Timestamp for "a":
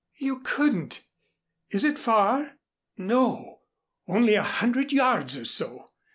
4.33-4.41